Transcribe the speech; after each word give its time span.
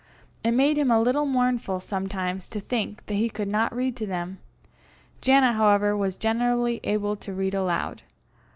It 0.43 0.53
made 0.53 0.79
him 0.79 0.89
a 0.89 0.99
little 0.99 1.27
mournful 1.27 1.79
sometimes 1.79 2.49
to 2.49 2.59
think 2.59 3.05
that 3.05 3.13
he 3.13 3.29
could 3.29 3.47
not 3.47 3.71
read 3.71 3.95
to 3.97 4.07
them. 4.07 4.39
Janet, 5.21 5.53
however, 5.53 5.95
was 5.95 6.17
generally 6.17 6.79
able 6.83 7.15
to 7.17 7.31
read 7.33 7.53
aloud. 7.53 8.01